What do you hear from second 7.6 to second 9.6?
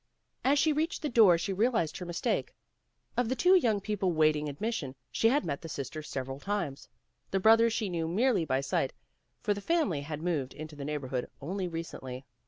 she knew merely by sight, for